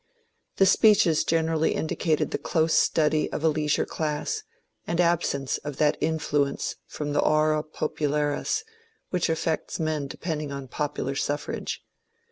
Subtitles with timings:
[0.55, 4.41] The speeches generally indicated the close study of a leisure class,
[4.87, 8.63] and absence of that influence from the aura popularis
[9.11, 11.83] which affects men depending on popular suffrage.